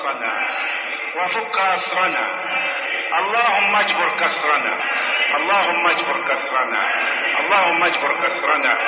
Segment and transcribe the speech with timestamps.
[0.00, 0.48] خلاصنا
[1.16, 2.26] وفك اسرنا
[3.18, 4.74] اللهم اجبر كسرنا.
[5.36, 6.82] اللهم اجبر كسرنا.
[7.40, 8.78] اللهم اجبر كسرنا.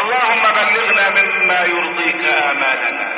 [0.00, 3.12] اللهم بلغنا مما يرضيك امالنا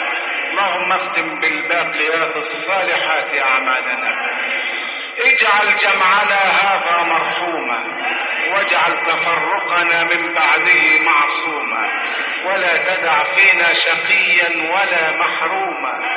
[0.51, 4.11] اللهم اختم بالباقيات الصالحات أعمالنا.
[5.19, 7.81] اجعل جمعنا هذا مرحوما.
[8.53, 11.89] واجعل تفرقنا من بعده معصوما.
[12.45, 16.14] ولا تدع فينا شقيا ولا محروما.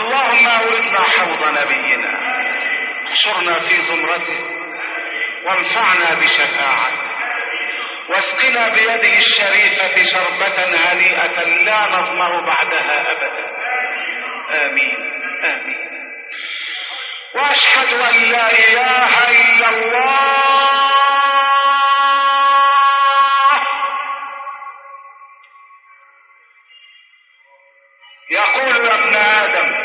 [0.00, 2.10] اللهم اوردنا حوض نبينا.
[3.08, 4.40] احشرنا في زمرته.
[5.44, 7.12] وانفعنا بشفاعته.
[8.08, 13.46] واسقنا بيده الشريفة شربة هنيئة لا نظمأ بعدها أبدا.
[14.66, 15.12] آمين.
[15.44, 15.88] آمين.
[17.34, 20.52] وأشهد أن لا إله إلا الله.
[28.30, 29.81] يقول يا ابن آدم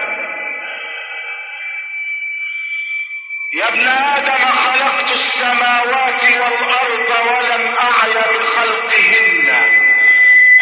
[3.68, 9.50] ابن آدم خلقت السماوات والأرض ولم أعي بخلقهن.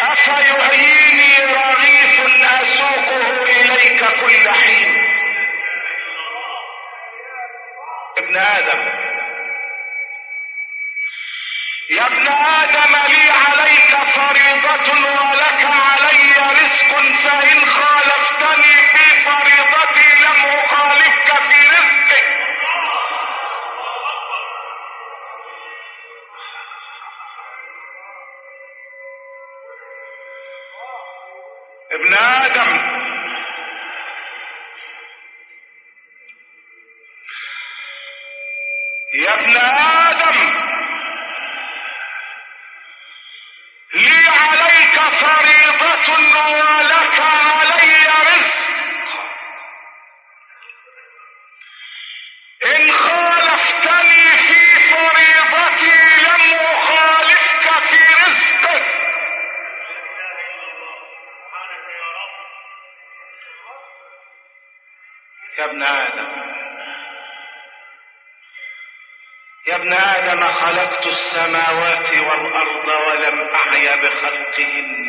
[0.02, 4.94] أفيحييني رغيف أسوقه إليك كل حين.
[8.18, 9.06] ابن آدم.
[11.90, 16.92] يا ابن آدم لي عليك فريضة ولك علي رزق
[17.24, 19.85] فإن خالفتني في فريضتي
[43.94, 46.65] لي عليك فريضة
[71.26, 75.06] السماوات والأرض ولم اعي بخلقهن.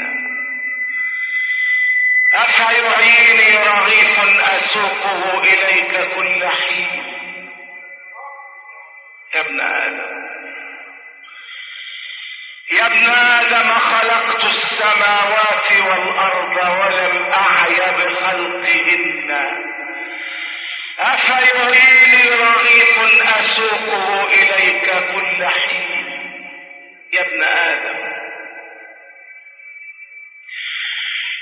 [2.36, 7.04] أفيعيني رغيف أسوقه إليك كل حين.
[9.36, 10.28] يا ابن آدم.
[12.72, 19.30] يا ابن آدم خلقت السماوات والأرض ولم اعي بخلقهن.
[21.00, 25.97] أفيعيني رغيف أسوقه إليك كل حين.
[27.18, 27.98] يا ابن آدم.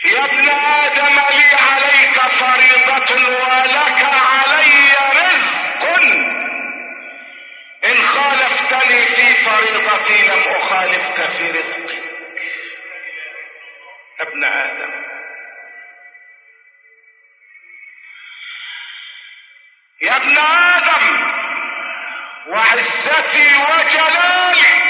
[0.05, 5.83] يا ابن آدم لي عليك فريضة ولك علي رزق.
[7.85, 11.99] إن خالفتني في فريضتي لم أخالفك في رزقي
[14.19, 15.05] ابن آدم.
[20.01, 21.35] يا ابن آدم
[22.47, 24.84] وعزتي وجلالي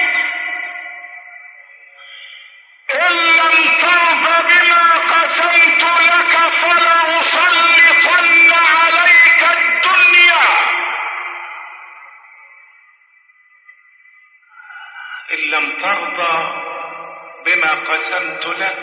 [17.87, 18.77] قسمت لك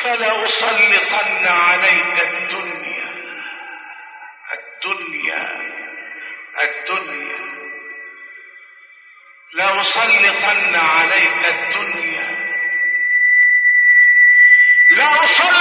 [0.00, 3.10] فلاصلطن عليك الدنيا.
[4.52, 5.52] الدنيا
[6.62, 7.40] الدنيا.
[9.54, 12.50] لأسلطن عليك الدنيا.
[14.96, 15.59] لأسلطن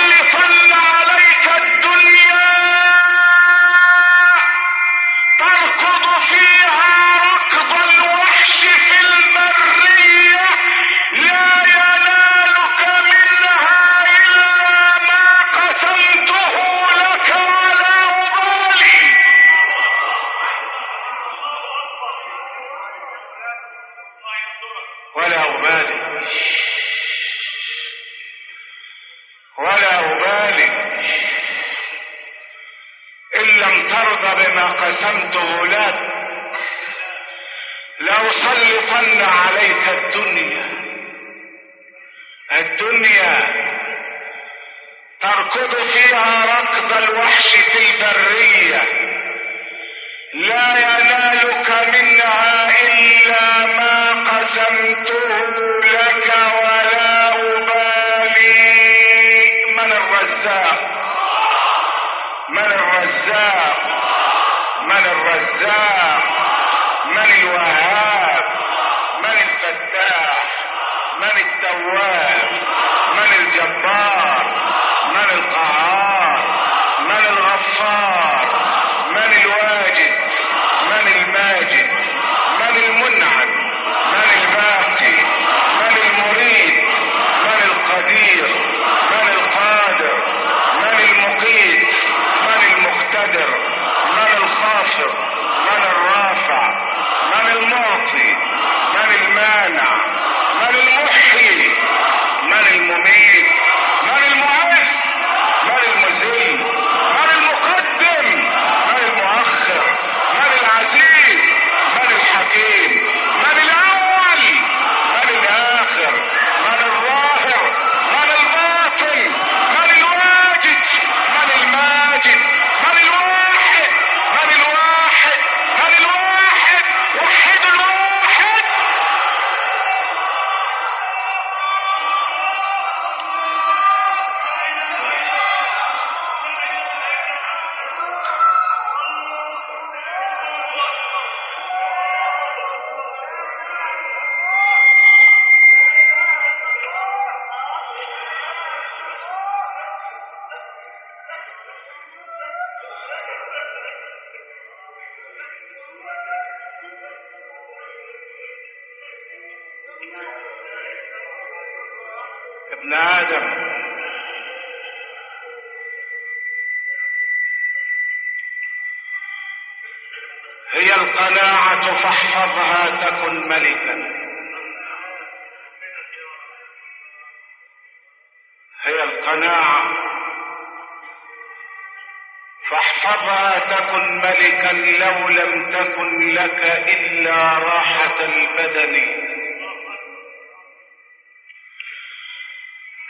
[188.59, 188.95] راحة البدن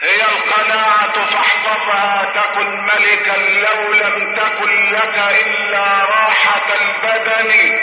[0.01, 5.17] هي القناعة فاحفظها تكن ملكا لو لم تكن لك
[5.47, 7.79] إلا راحة البدن.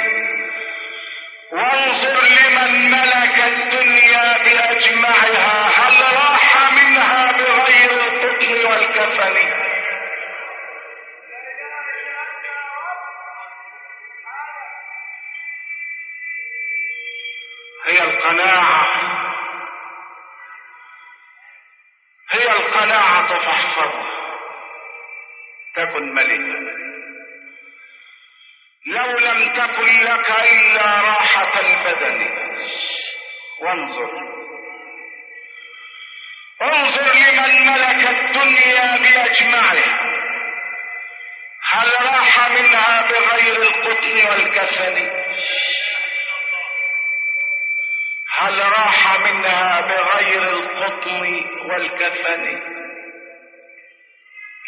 [1.53, 9.66] وانظر لمن ملك الدنيا بأجمعها هل راح منها بغير القطن والكفن؟
[18.27, 18.87] القناعة.
[22.31, 24.07] هي القناعة فاحفظها
[25.75, 26.77] تكن ملكا.
[28.87, 32.29] لو لم تكن لك إلا راحة البدن.
[33.61, 34.11] وانظر.
[36.63, 40.07] انظر لمن ملك الدنيا بأجمعها
[41.73, 45.26] هل راح منها بغير القطن والكفن
[48.47, 52.45] هل راح منها بغير القطن والكفن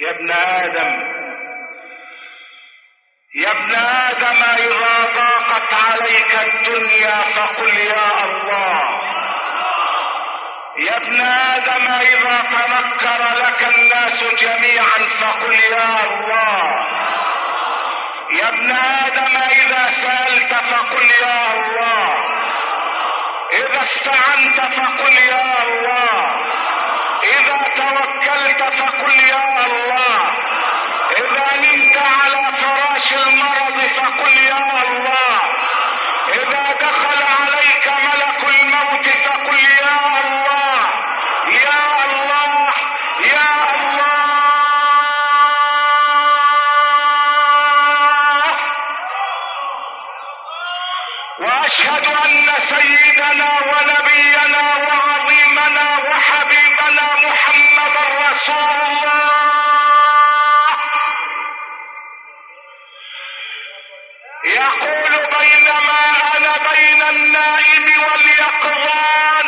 [0.00, 1.18] يا ابن آدم
[3.34, 8.82] يا ابن آدم إذا ضاقت عليك الدنيا فقل يا الله.
[10.78, 16.86] يا ابن آدم إذا تنكر لك الناس جميعا فقل يا الله.
[18.32, 22.14] يا ابن آدم إذا سألت فقل يا الله.
[23.52, 26.36] إذا استعنت فقل يا الله.
[27.24, 30.18] إذا توكلت فقل يا الله.
[31.18, 35.40] إذا نمت على فراش المرض فقل يا الله.
[36.34, 40.80] إذا دخل عليك ملك الموت فقل يا الله.
[41.48, 42.72] يا الله.
[43.20, 44.18] يا الله.
[51.40, 52.46] وأشهد أن
[53.18, 59.30] سيدنا ونبينا وعظيمنا وحبيبنا محمدا رسول الله.
[64.44, 66.00] يقول بينما
[66.36, 69.46] أنا بين النائم واليقظان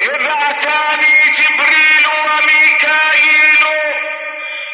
[0.00, 3.64] اذ أتاني جبريل وميكائيل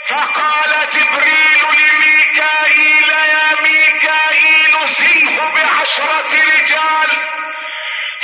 [0.08, 7.25] فقال جبريل لميكائيل يا ميكائيل زنه بعشرة رجال.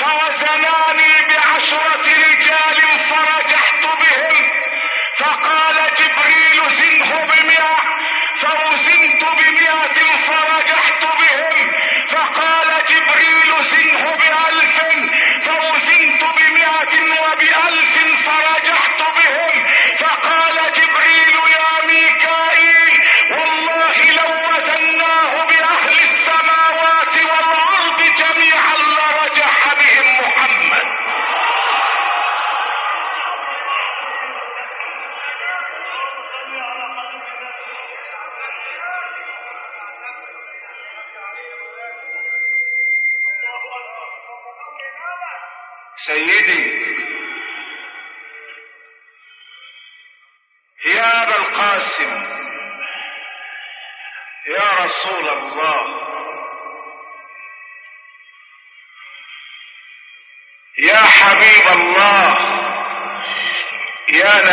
[0.03, 2.22] فوزناني بعشرة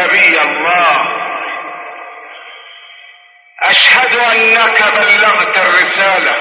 [0.10, 1.20] نبي الله.
[3.70, 6.36] أشهد أنك بلغت الرسالة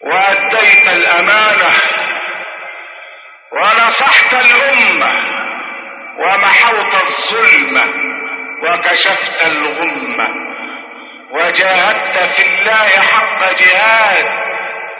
[0.00, 1.72] وأديت الأمانة
[3.52, 5.12] ونصحت الأمة
[6.18, 7.76] ومحوت الظلم
[8.62, 10.28] وكشفت الغمة
[11.30, 14.24] وجاهدت في الله حق جهاد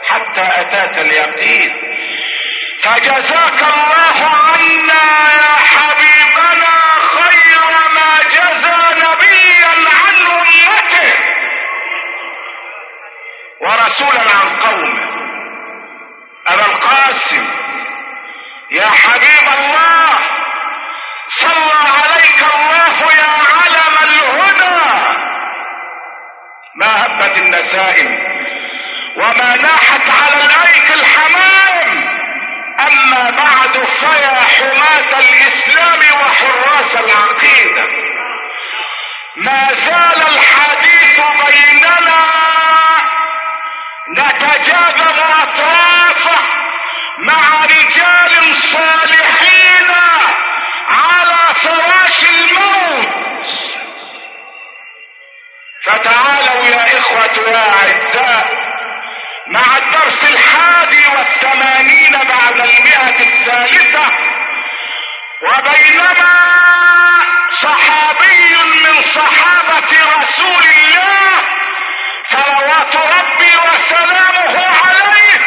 [0.03, 1.78] حتى أتاك اليقين.
[2.83, 4.17] فجزاك الله
[4.49, 5.03] عنا
[5.41, 6.75] يا حبيبنا
[7.17, 7.61] خير
[7.95, 11.13] ما جزى نبيا عن امته
[13.61, 15.09] ورسولا عن قومه.
[16.47, 17.45] أبا القاسم
[18.71, 20.13] يا حبيب الله
[21.41, 24.79] صلى عليك الله يا علم الهدى.
[26.75, 28.09] ما هبت النسائم
[29.17, 32.18] وما ناحت على الأيك الحمام.
[32.87, 37.85] أما بعد فيا حماة الإسلام وحراس العقيدة.
[39.37, 42.21] ما زال الحديث بيننا
[44.17, 46.43] نتجاذب اطرافه
[47.19, 49.91] مع رجال صالحين
[50.89, 53.09] على فراش الموت.
[55.85, 58.69] فتعالوا يا إخوة يا أعزاء
[59.49, 64.05] مع الدرس الحادي والثمانين بعد المئة الثالثة
[65.41, 66.33] وبينما
[67.61, 69.91] صحابي من صحابة
[70.21, 71.31] رسول الله
[72.31, 75.37] صلوات ربي وسلامه عليه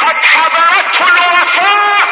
[0.00, 2.04] قد حضرته الوفاة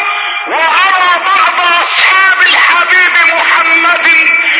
[0.48, 4.06] وأرى بعض أصحاب الحبيب محمد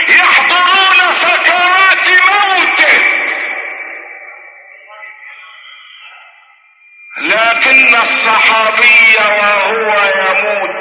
[0.08, 3.02] يحضرون سكرات موته
[7.18, 10.76] لكن الصحابي وهو يموت.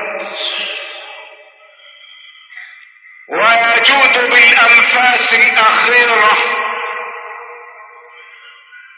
[3.29, 6.55] ويجود بالأنفاس الأخيرة.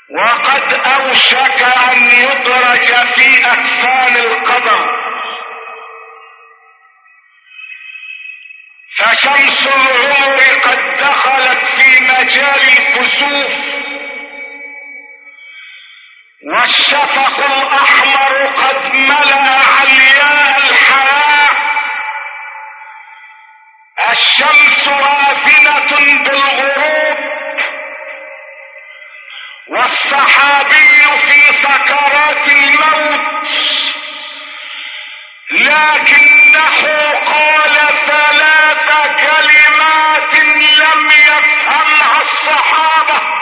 [0.09, 4.97] وقد أوشك أن يدرج في أكفان القدر
[8.97, 13.77] فشمس العمر قد دخلت في مجال الكسوف.
[16.53, 19.45] والشفق الأحمر قد ملأ
[19.79, 21.47] علياء الحياة.
[24.09, 27.17] الشمس واثنه بالغروب
[29.67, 33.49] والصحابي في سكرات الموت.
[35.51, 36.77] لكنه
[37.25, 37.73] قال
[38.07, 38.89] ثلاث
[39.23, 40.35] كلمات
[40.83, 43.36] لم يفهمها الصحابة.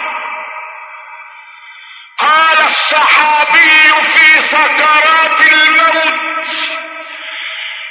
[2.20, 6.48] قال الصحابي في سكرات الموت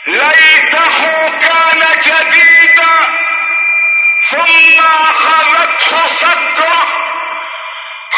[0.07, 0.97] ليته
[1.39, 2.95] كان جديدا
[4.31, 6.83] ثم اخذته سكره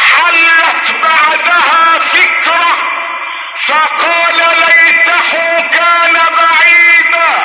[0.03, 2.77] حلت بعدها فكره
[3.69, 5.33] فقال ليته
[5.73, 7.43] كان بعيدا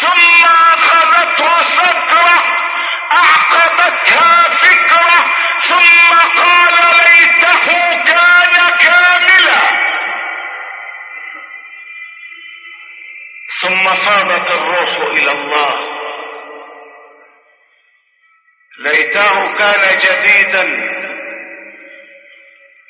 [0.00, 2.42] ثم أخذته سكره
[3.12, 5.32] اعقبتها فكرة
[5.68, 6.74] ثم قال
[7.06, 7.66] ليته
[8.04, 9.60] كان كاملا.
[13.62, 15.74] ثم فاضت الروح إلى الله.
[18.78, 20.64] ليته كان جديدا.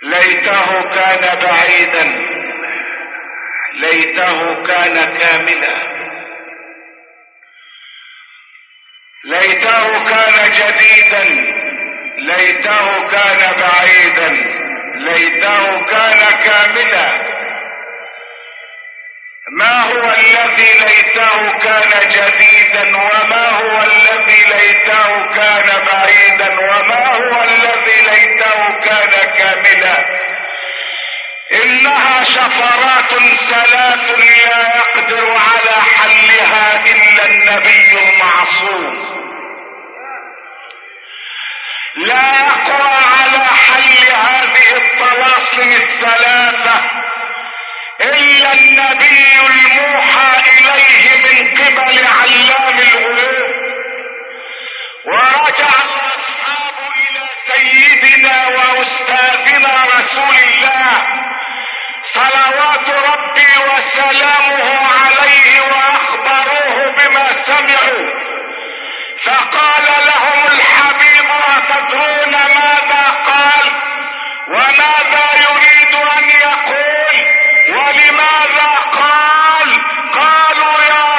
[0.02, 2.04] ليته كان بعيدا.
[3.74, 6.01] ليته كان كاملا.
[9.24, 11.24] ليته كان جديدا.
[12.18, 14.28] ليته كان بعيدا.
[14.94, 17.32] ليته كان كاملا.
[19.50, 27.98] ما هو الذي ليته كان جديدا وما هو الذي ليته كان بعيدا وما هو الذي
[28.10, 30.11] ليته كان كاملا؟
[31.54, 33.10] إنها شفرات
[33.50, 39.22] ثلاث لا يقدر على حلها إلا النبي المعصوم.
[41.96, 46.76] لا يقوى على حل هذه الطلاسم الثلاثة
[48.00, 53.52] إلا النبي الموحى إليه من قبل علام الغيوب.
[55.04, 56.61] ورجع الاصحاب
[57.46, 61.02] سيدنا وأستاذنا رسول الله.
[62.14, 68.06] صلوات ربي وسلامه عليه وأخبروه بما سمعوا.
[69.24, 73.66] فقال لهم الحبيب أتدرون ماذا قال؟
[74.48, 77.14] وماذا يريد أن يقول؟
[77.76, 79.68] ولماذا قال؟
[80.12, 81.11] قالوا يا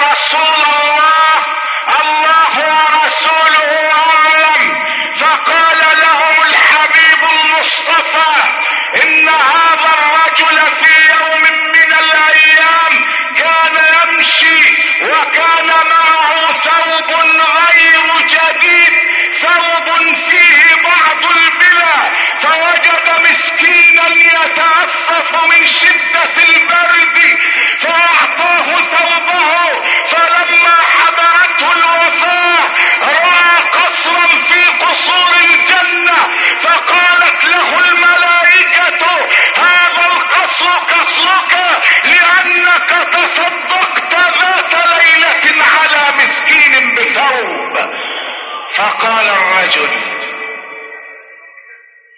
[48.83, 49.89] فقال الرجل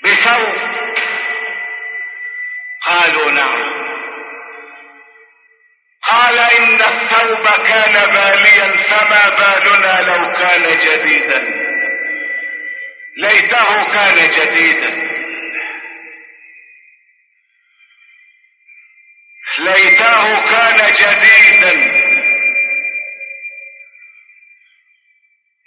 [0.03, 0.55] بثوب.
[2.85, 3.85] قالوا نعم.
[6.11, 11.39] قال إن الثوب كان باليا فما بالنا لو كان جديدا.
[13.17, 14.91] ليته كان جديدا.
[19.57, 22.04] ليته كان جديدا.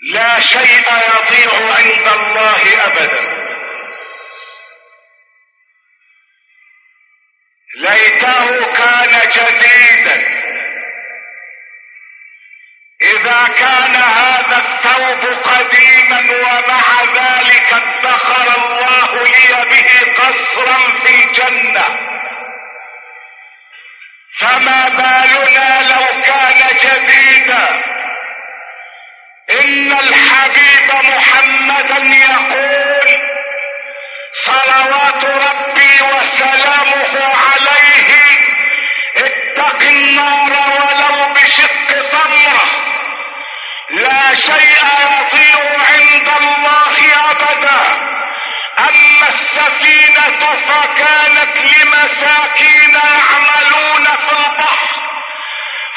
[0.03, 3.39] لا شيء يضيع عند الله أبدا.
[7.77, 10.39] ليته كان جديدا.
[13.03, 16.85] إذا كان هذا الثوب قديما ومع
[17.19, 21.85] ذلك ادخر الله لي به قصرا في الجنة.
[24.41, 27.85] فما بالنا لو كان جديدا.
[29.51, 33.09] إن الحبيب محمدا يقول
[34.47, 38.11] صلوات ربي وسلامه عليه
[39.17, 42.71] اتق النار ولو بشق تمرة.
[43.91, 46.97] لا شيء يضيع عند الله
[47.31, 47.81] أبدا.
[48.79, 55.08] أما السفينة فكانت لمساكين يعملون في البحر.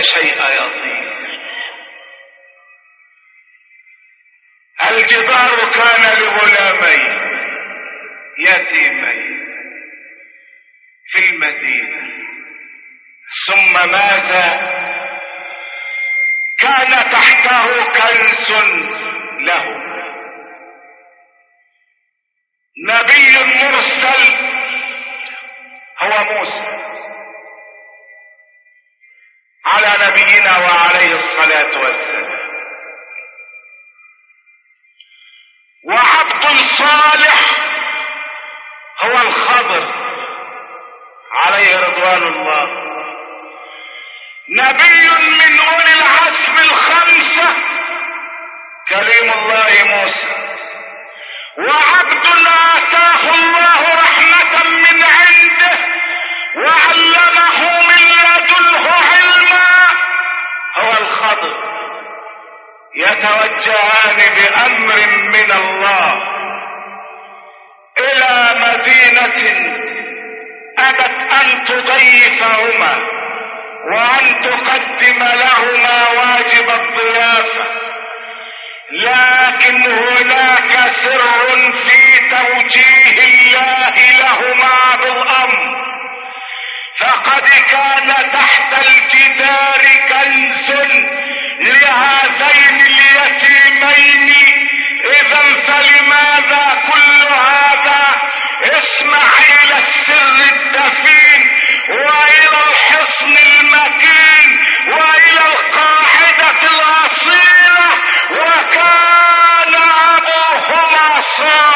[0.00, 1.00] لا شيء يضيع
[4.90, 7.12] الجدار كان لغلامين
[8.38, 9.46] يتيمين
[11.10, 12.00] في المدينة.
[13.46, 14.46] ثم ماذا
[16.60, 18.52] كان تحته كنز
[19.40, 19.64] له.
[22.88, 24.22] نبي مرسل
[26.02, 26.89] هو موسى.
[29.66, 32.40] على نبينا وعليه الصلاة والسلام.
[35.84, 36.44] وعبد
[36.78, 37.40] صالح
[39.04, 39.94] هو الخضر.
[41.32, 42.90] عليه رضوان الله.
[44.58, 47.56] نبي من أولي العزم الخمسة
[48.88, 50.28] كريم الله موسى.
[51.58, 52.26] وعبد
[52.76, 55.78] آتاه الله رحمة من عنده
[56.56, 57.69] وعلمه
[61.10, 61.54] الخضر
[62.94, 64.96] يتوجهان بأمر
[65.34, 66.22] من الله
[67.98, 69.38] إلى مدينة
[70.78, 72.98] أبت أن تضيفهما
[73.92, 77.66] وأن تقدم لهما واجب الضيافة
[78.92, 80.72] لكن هناك
[81.04, 81.50] سر
[81.88, 85.29] في توجيه الله لهما بالأمر.
[87.20, 90.70] فقد كان تحت الجدار كنز
[91.60, 94.56] لهذين اليتيمين.
[95.04, 98.02] اذا فلماذا كل هذا؟
[98.64, 101.42] اسمع إلى السر الدفين
[101.90, 104.48] وإلى الحصن المتين
[104.88, 107.88] وإلى القاعدة الأصيلة
[108.30, 109.74] وكان
[110.16, 111.69] أبوهما صالحا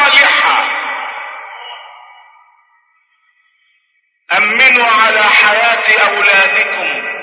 [4.33, 7.15] أمنوا على حياة أولادكم.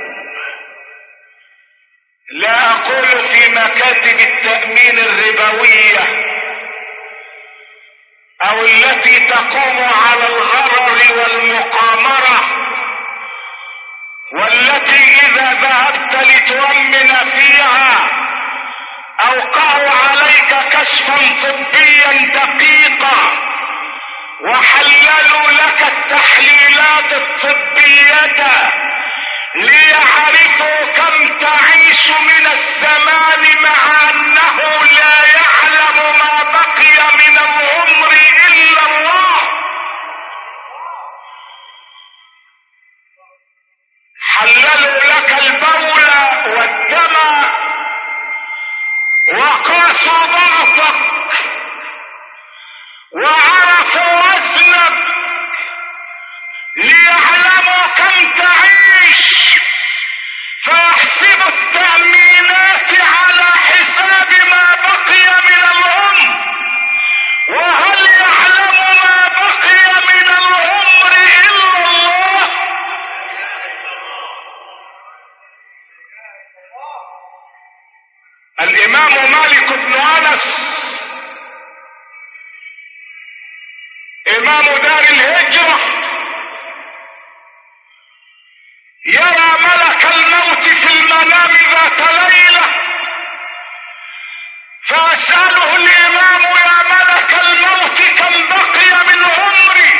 [2.33, 6.33] لا أقول في مكاتب التأمين الربوية
[8.45, 12.41] أو التي تقوم على الغرر والمقامرة
[14.33, 18.09] والتي إذا ذهبت لتؤمن فيها
[19.21, 23.52] اوقعوا عليك كشفا طبيا دقيقا.
[24.49, 28.49] وحللوا لك التحليلات الطبية
[29.55, 38.11] ليعرفوا كم تعيش من الزمان مع أنه لا يعلم ما بقي من العمر
[38.49, 39.41] إلا الله.
[44.21, 46.05] حللوا لك البول
[46.47, 47.15] والدم
[49.39, 50.95] وقاسوا ضعفك
[53.15, 54.99] وعرفوا وزنك
[56.77, 59.59] ليعلموا كم تعيش.
[60.65, 66.17] فيحسبوا التأمينات على حساب ما بقي من العمر.
[67.51, 72.49] وهل يعلم ما بقي من العمر إلا الله؟
[78.61, 80.43] الإمام مالك بن أنس
[84.53, 85.81] إمام دار الهجرة.
[89.07, 92.01] يرى ملك الموت في المنام ذات
[92.33, 92.67] ليلة.
[94.89, 99.93] فأسأله الإمام يا ملك الموت كم بقي من عمري.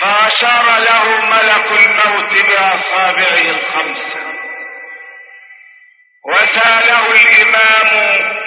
[0.00, 4.20] فأشار له ملك الموت بأصابعه الخمسة
[6.24, 8.38] وسأله الإمام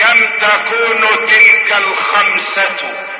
[0.00, 3.19] كم تكون تلك الخمسة.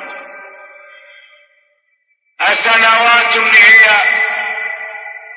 [2.49, 3.97] أسنوات هي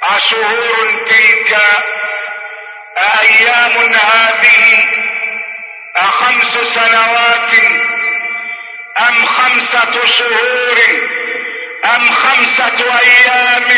[0.02, 1.58] أشهور تلك
[3.22, 4.88] أيام هذه
[5.96, 7.54] أخمس سنوات
[9.08, 10.78] أم خمسة شهور
[11.84, 13.68] أم خمسة أيام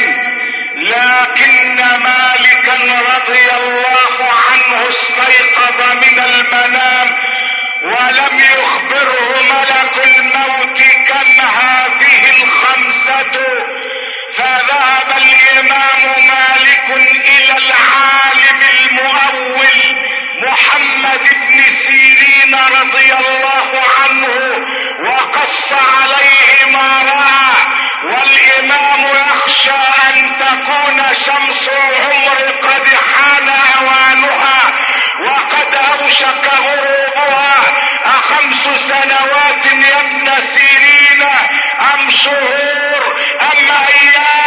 [0.76, 2.76] لكن مالكا
[3.12, 7.08] رضي الله عنه استيقظ من المنام
[7.82, 13.32] ولم يخبره ملك الموت كم هذه الخمسة.
[14.36, 16.90] فذهب الإمام مالك
[17.28, 19.96] إلى العالم المؤول
[20.48, 24.34] محمد بن سيرين رضي الله عنه
[25.08, 27.76] وقص عليه ما رأى.
[28.04, 34.85] والإمام يخشى أن تكون شمس العمر قد حان أوانها.
[35.24, 37.64] وقد أوشك غروبها
[38.06, 41.22] أخمس سنوات يا ابن سيرين
[41.80, 44.45] أم شهور أم أيام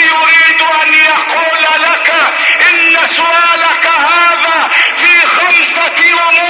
[0.00, 2.10] يريد أن يقول لك
[2.68, 4.58] إن سؤالك هذا
[5.00, 6.49] في خمسة أمور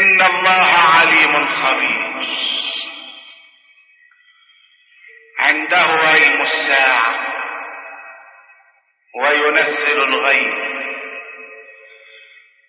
[0.00, 0.66] إن الله
[0.98, 2.04] عليم خبير.
[5.38, 7.12] عنده علم الساعة
[9.14, 10.54] وينزل الغيب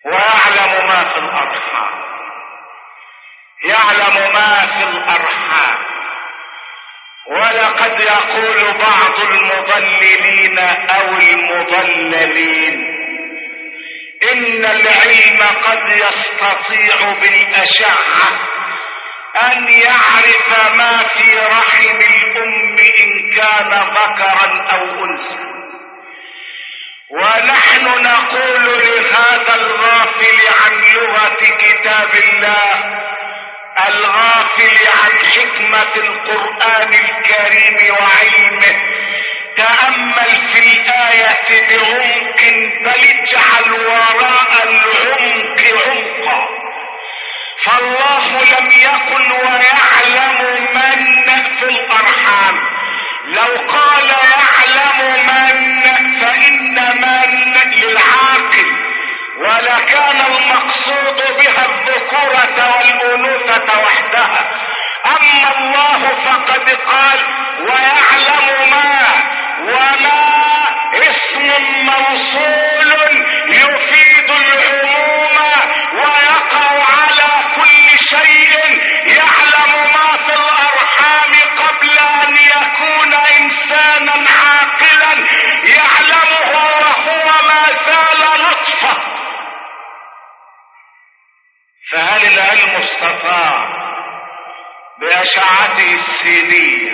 [0.04, 1.94] ويعلم ما في الأرحام.
[3.62, 5.95] يعلم ما في الأرحام.
[7.28, 10.58] ولقد يقول بعض المضللين
[10.94, 12.96] أو المضللين
[14.32, 18.28] إن العلم قد يستطيع بالأشعة
[19.42, 25.56] أن يعرف ما في رحم الأم إن كان ذكرا أو أنثى.
[27.10, 32.96] ونحن نقول لهذا الغافل عن لغة كتاب الله
[33.84, 38.76] الغافل عن حكمة القرآن الكريم وعلمه.
[39.56, 42.40] تأمل في الآية بعمق
[42.84, 46.48] بل اجعل وراء العمق عمقا.
[47.64, 50.38] فالله لم يكن ويعلم
[50.74, 51.26] من
[51.58, 52.56] في الأرحام.
[53.26, 55.56] لو قال يعلم من
[56.20, 58.25] فإن من للعاقل
[59.40, 64.40] ولكان المقصود بها الذكورة والأنوثة وحدها.
[65.06, 67.18] أما الله فقد قال
[67.60, 69.14] ويعلم ما
[69.60, 70.36] وما
[71.10, 71.48] اسم
[71.82, 72.90] موصول
[73.48, 75.36] يفيد العموم
[75.94, 78.45] ويقع على كل شيء
[91.92, 93.66] فهل العلم استطاع
[95.00, 96.90] بأشعته السينية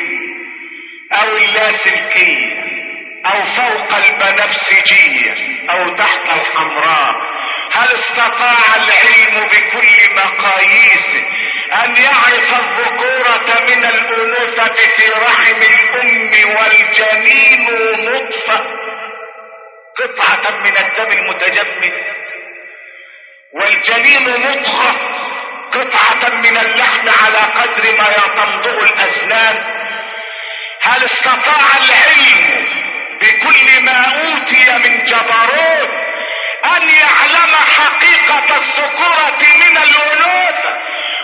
[1.12, 2.62] أو اللاسلكية
[3.26, 5.34] أو فوق البنفسجية
[5.70, 7.14] أو تحت الحمراء؟
[7.72, 11.22] هل استطاع العلم بكل مقاييسه
[11.84, 17.66] أن يعرف الذكورة من الأنوثة في رحم الأم والجنين
[18.04, 18.60] نطفة
[19.98, 21.92] قطعة من الدم المتجمد؟
[23.54, 24.96] والجنين مضغة
[25.72, 29.56] قطعة من اللحم على قدر ما يتمضغ الأسنان
[30.82, 32.62] هل استطاع العلم
[33.20, 35.90] بكل ما أوتي من جبروت
[36.64, 40.72] أن يعلم حقيقة الذكورة من الأنوثة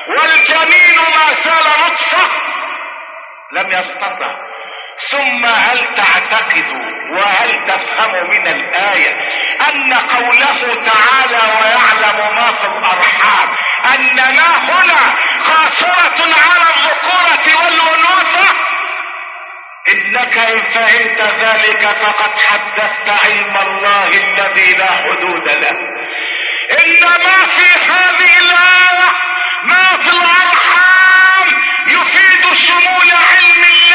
[0.09, 2.29] والجنين ما زال نطفة
[3.53, 4.48] لم يستطع.
[5.11, 6.67] ثم هل تعتقد
[7.11, 9.13] وهل تفهم من الآية
[9.69, 13.49] أن قوله تعالى ويعلم ما في الأرحام
[13.95, 15.03] أن ما هنا
[15.47, 18.49] قاصرة على الذكورة والأنوثة
[19.95, 25.77] إنك إن فهمت ذلك فقد حدثت علم الله الذي لا حدود له.
[26.71, 29.09] إن ما في هذه الآية
[29.65, 31.47] ما في الأرحام
[31.89, 33.88] يفيد شمول علم الله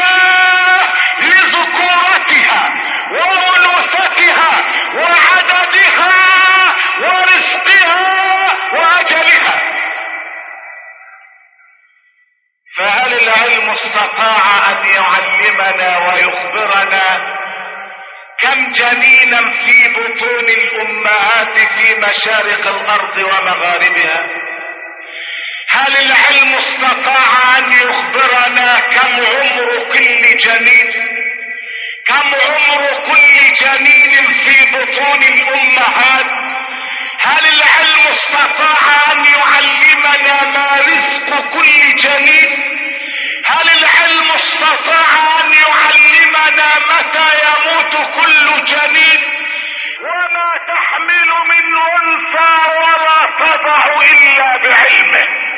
[12.78, 17.34] فهل العلم استطاع أن يعلمنا ويخبرنا
[18.42, 24.20] كم جنينا في بطون الأمهات في مشارق الأرض ومغاربها؟
[25.70, 31.23] هل العلم استطاع أن يخبرنا كم عمر كل جنين؟
[32.08, 36.26] كم عمر كل جنين في بطون الأمهات؟
[37.22, 42.74] هل العلم استطاع أن يعلمنا ما رزق كل جنين
[43.46, 49.24] هل العلم استطاع أن يعلمنا متى يموت كل جنين
[50.02, 55.53] وما تحمل من أنثى ولا تضع إلا بعلمه.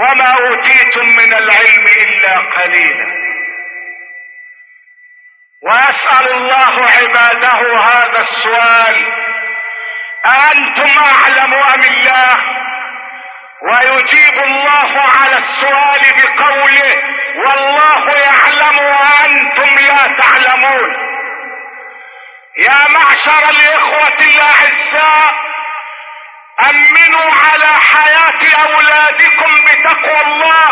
[0.00, 3.20] وما أوتيتم من العلم إلا قليلا.
[5.62, 8.96] ويسأل الله عباده هذا السؤال
[10.26, 12.36] أأنتم أعلم أم الله؟
[13.62, 16.92] ويجيب الله على السؤال بقوله
[17.36, 20.90] والله يعلم وأنتم لا تعلمون.
[22.68, 25.30] يا معشر الإخوة الأعزاء
[26.62, 30.68] أمنوا على حياة أولادكم بتقوى الله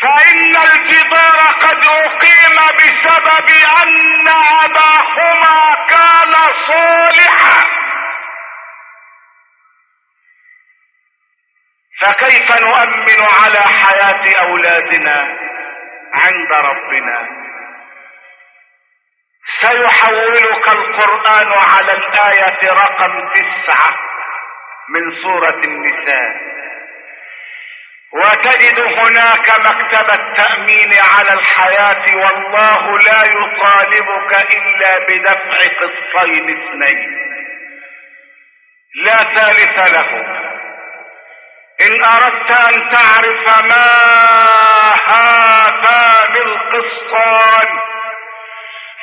[0.00, 3.48] فإن الجدار قد أقيم بسبب
[3.84, 4.28] أن
[4.64, 6.32] أباهما كان
[6.66, 7.64] صالحا.
[12.00, 15.38] فكيف نؤمن على حياة أولادنا
[16.12, 17.28] عند ربنا؟
[19.62, 24.09] سيحولك القرآن على الآية رقم تسعة.
[24.94, 26.36] من سورة النساء.
[28.12, 37.10] وتجد هناك مكتب التأمين على الحياة والله لا يطالبك إلا بدفع قسطين اثنين.
[38.94, 40.10] لا ثالث له.
[41.86, 43.86] إن أردت أن تعرف ما
[45.06, 47.68] هذان القسطان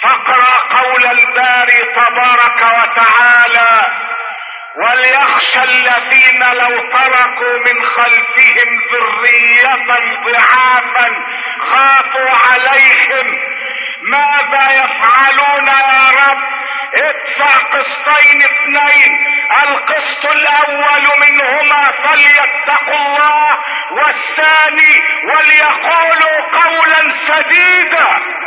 [0.03, 3.71] فاقرأ قول الباري تبارك وتعالى.
[4.77, 9.85] وليخشى الذين لو تركوا من خلفهم ذرية
[10.25, 11.23] ضعافا
[11.59, 13.39] خافوا عليهم.
[14.01, 16.43] ماذا يفعلون يا رب؟
[16.93, 19.11] ادفع قسطين اثنين.
[19.63, 23.57] القسط الأول منهما فليتقوا الله
[23.91, 28.46] والثاني وليقولوا قولا سديدا.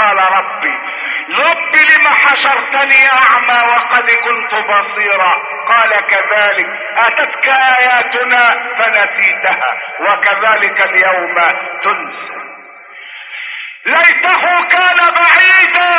[0.00, 0.78] قال ربي
[1.30, 5.32] رب لم حشرتني أعمى وقد كنت بصيرا؟
[5.70, 8.46] قال كذلك أتتك آياتنا
[8.78, 11.34] فنسيتها وكذلك اليوم
[11.82, 12.34] تنسى.
[13.86, 15.96] ليته كان بعيدا.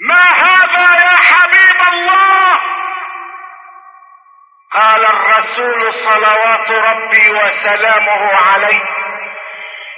[0.00, 2.58] ما هذا يا حبيب الله؟
[4.72, 8.82] قال الرسول صلوات ربي وسلامه عليه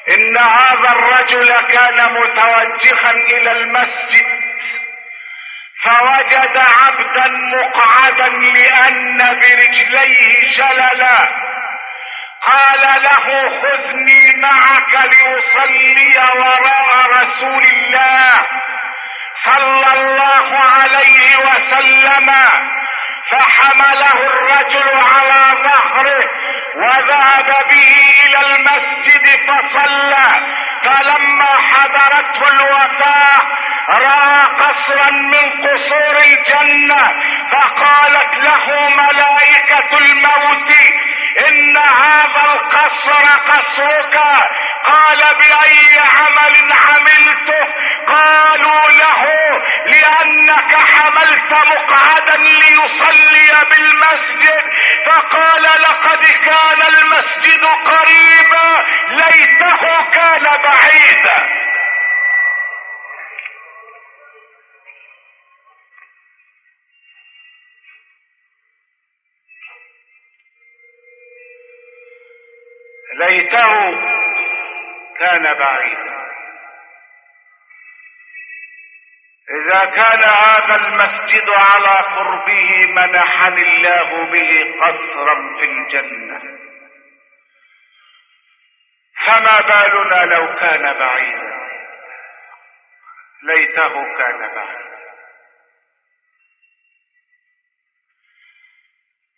[0.09, 4.27] إن هذا الرجل كان متوجها إلى المسجد
[5.85, 11.29] فوجد عبدا مقعدا لأن برجليه شللا.
[12.43, 18.29] قال له خذني معك لأصلي وراء رسول الله
[19.45, 22.29] صلى الله عليه وسلم.
[23.31, 26.31] فحمله الرجل على ظهره
[26.77, 27.93] وذهب به
[28.25, 30.29] إلى المسجد فصلى.
[30.85, 33.41] فلما حضرته الوفاة
[33.91, 37.03] رأى قصرا من قصور الجنة
[37.53, 40.73] فقالت له ملائكة الموت
[41.49, 44.17] إن هذا القصر قصرك.
[44.85, 47.65] قال بأي عمل عملته؟
[48.09, 49.23] قالوا له
[49.87, 52.24] لأنك حملت مقعدا
[52.85, 54.63] ليصلي بالمسجد
[55.07, 61.65] فقال لقد كان المسجد قريبا ليته كان بعيدا.
[73.15, 73.91] ليته
[75.19, 76.24] كان بعيدا.
[79.65, 86.59] إذا كان هذا المسجد على قربه منحني الله به قصرا في الجنة.
[89.27, 91.55] فما بالنا لو كان بعيدا.
[93.43, 94.99] ليته كان بعيدا.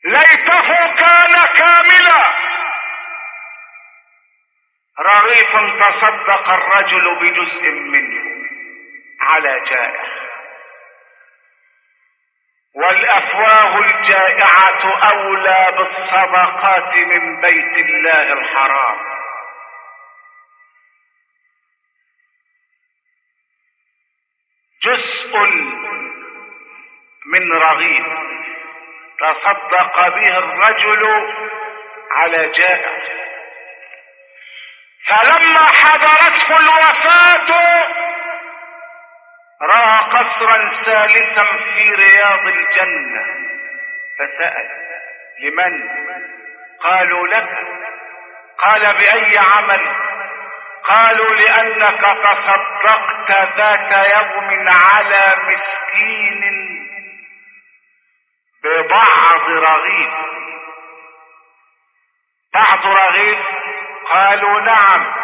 [0.05, 2.25] ليته كان كاملا.
[4.99, 5.53] رغيف
[5.83, 8.36] تصدق الرجل بجزء منه.
[9.35, 10.05] على جائع.
[12.75, 18.99] والأفواه الجائعة أولى بالصدقات من بيت الله الحرام.
[24.85, 25.39] جزء
[27.27, 28.07] من رغيف
[29.19, 31.33] تصدق به الرجل
[32.11, 32.97] على جائع.
[35.07, 38.06] فلما حضرته الوفاة
[39.63, 43.25] رأى قصرا ثالثا في رياض الجنة.
[44.19, 44.69] فسأل
[45.41, 45.89] لمن؟
[46.81, 47.49] قالوا لك.
[48.65, 49.97] قال بأي عمل؟
[50.85, 56.43] قالوا لأنك تصدقت ذات يوم على مسكين
[58.65, 60.11] ببعض رغيف.
[62.55, 63.39] بعض رغيف؟
[64.15, 65.15] قالوا نعم.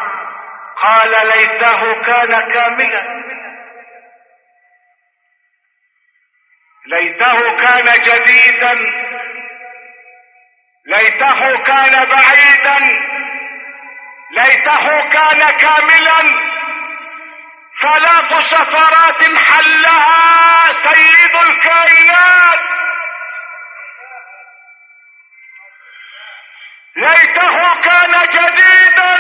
[0.83, 3.23] قال ليته كان كاملا.
[6.87, 8.73] ليته كان جديدا.
[10.87, 12.77] ليته كان بعيدا.
[14.31, 16.53] ليته كان كاملا.
[17.83, 20.23] ثلاث سفرات حلها
[20.85, 22.61] سيد الكائنات.
[26.97, 29.15] ليته كان جديدا.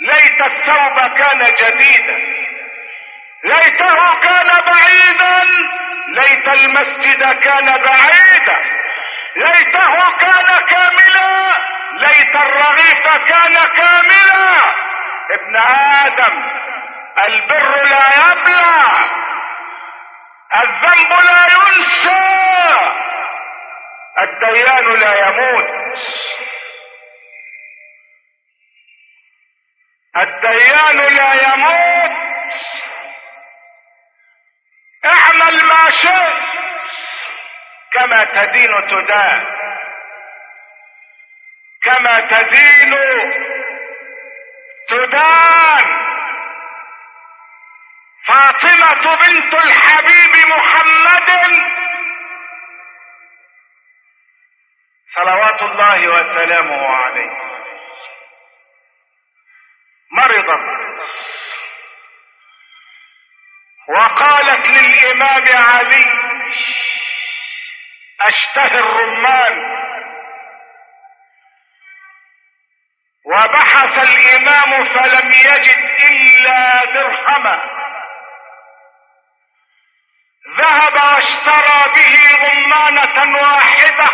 [0.00, 2.16] ليت الثوب كان جديدا.
[3.44, 5.89] ليته كان بعيدا.
[6.08, 8.56] ليت المسجد كان بعيدا
[9.36, 11.56] ليته كان كاملا.
[11.92, 14.56] ليت الرغيف كان كاملا.
[15.30, 16.50] ابن آدم
[17.28, 18.80] البر لا يبلى.
[20.56, 22.20] الذنب لا ينسى.
[24.22, 25.68] الديان لا يموت.
[30.16, 32.10] الديان لا يموت.
[35.50, 36.40] اعمل ما شئت
[37.92, 39.46] كما تدين تدان.
[41.82, 42.92] كما تدين
[44.88, 46.00] تدان.
[48.26, 51.30] فاطمة بنت الحبيب محمد
[55.14, 57.49] صلوات الله وسلامه عليه.
[63.98, 66.30] وقالت للإمام علي
[68.28, 69.80] أشتهي الرمان.
[73.26, 75.80] وبحث الإمام فلم يجد
[76.10, 77.60] إلا درهما.
[80.60, 82.14] ذهب واشترى به
[82.48, 84.10] رمانة واحدة.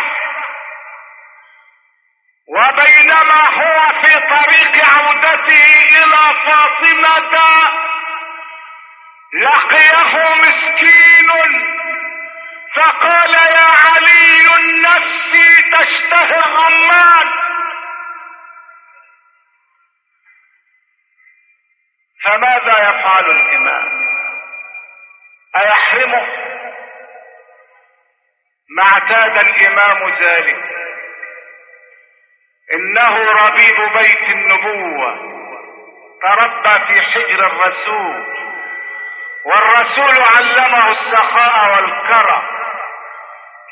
[2.55, 5.65] وبينما هو في طريق عودته
[5.97, 7.37] إلى فاطمة
[9.33, 11.27] لقيه مسكين.
[12.75, 14.47] فقال يا علي
[14.81, 17.27] نفسي تشتهي الرمان
[22.23, 24.07] فماذا يفعل الإمام؟
[25.55, 26.27] أيحرمه؟
[28.69, 30.63] ما اعتاد الإمام ذلك.
[32.73, 35.37] إنه ربيب بيت النبوة.
[36.21, 38.36] تربى في حجر الرسول.
[39.47, 42.43] والرسول علمه السخاء والكرم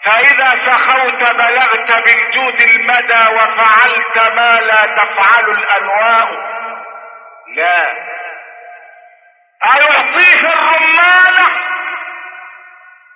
[0.05, 6.31] فإذا سخوت بلغت بالجود المدى وفعلت ما لا تفعل الأنواء.
[7.55, 7.87] لا.
[9.73, 11.45] ايعطيه الرمانة؟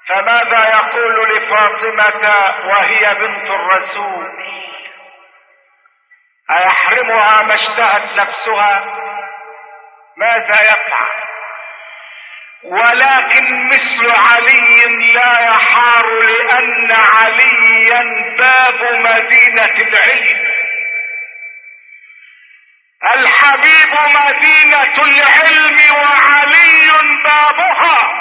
[0.08, 2.34] فماذا يقول لفاطمة
[2.66, 4.40] وهي بنت الرسول؟
[6.52, 8.86] أيحرمها ما اشتهت نفسها؟
[10.18, 11.19] ماذا يفعل؟
[12.64, 14.80] ولكن مثل علي
[15.14, 18.02] لا يحار لأن عليا
[18.38, 20.40] باب مدينة العلم.
[23.16, 26.92] الحبيب مدينة العلم وعلي
[27.24, 28.20] بابها.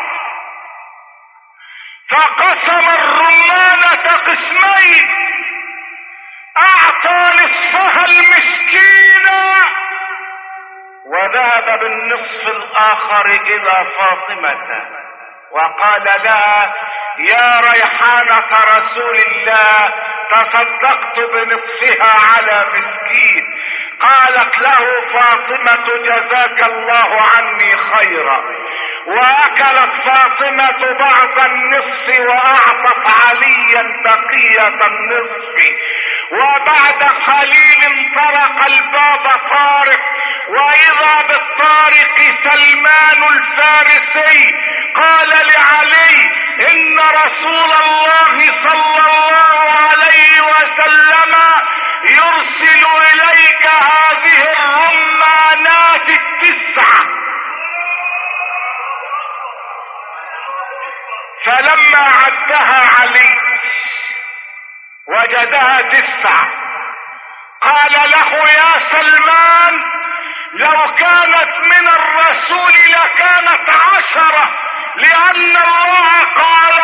[2.11, 5.05] فقسم الرمانة قسمين
[6.59, 9.27] أعطى نصفها المسكين
[11.09, 14.87] وذهب بالنصف الآخر إلى فاطمة
[15.51, 16.75] وقال لها
[17.19, 18.47] يا ريحانة
[18.77, 19.93] رسول الله
[20.33, 23.45] تصدقت بنصفها على مسكين.
[24.01, 28.43] قالت له فاطمة جزاك الله عني خيرا.
[29.07, 35.57] وأكلت فاطمة بعض النصف وأعطت عليا بقية النصف.
[36.31, 40.18] وبعد قليل طرق الباب طارق
[40.49, 44.55] واذا بالطارق سلمان الفارسي
[44.95, 46.17] قال لعلي
[46.73, 48.37] إن رسول الله
[48.67, 51.35] صلى الله عليه وسلم
[52.03, 52.83] يرسل
[53.13, 57.03] إليك هذه الرمانات التسعة.
[61.45, 63.31] فلما عدها علي
[65.07, 66.49] وجدها تسعة.
[67.61, 69.75] قال له يا سلمان
[70.55, 74.59] لو كانت من الرسول لكانت عشرة
[74.97, 76.79] لأن الله قال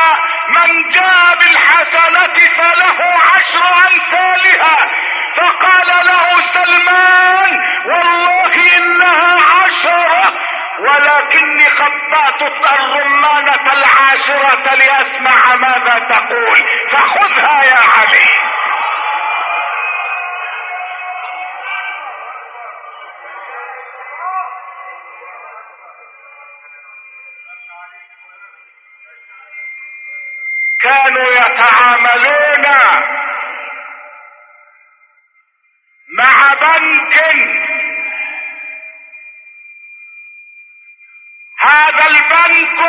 [0.56, 2.98] من جاء بالحسنة فله
[3.34, 4.76] عشر أمثالها.
[5.36, 7.50] فقال له سلمان
[7.86, 10.38] والله إنها عشرة
[10.78, 12.42] ولكني خبأت
[12.72, 16.58] الرمانة العاشرة لأسمع ماذا تقول
[16.92, 18.43] فخذها يا علي.
[30.94, 32.64] كانوا يتعاملون
[36.18, 37.16] مع بنك.
[41.60, 42.80] هذا البنك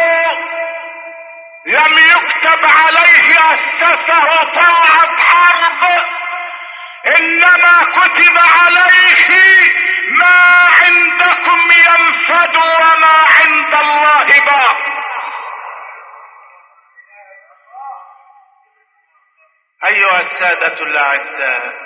[1.65, 5.81] لم يكتب عليه أسسه طاعة حرب
[7.19, 9.29] إنما كتب عليه
[10.21, 10.41] ما
[10.81, 14.84] عندكم ينفد وما عند الله باق.
[20.15, 21.85] ايها السادة الأعزاء.